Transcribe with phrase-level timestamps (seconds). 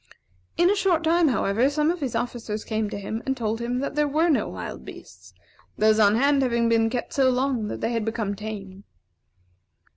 [0.57, 3.81] In a short time, however, some of his officers came to him and told him
[3.81, 5.31] that there were no wild beasts;
[5.77, 8.83] those on hand having been kept so long that they had become tame.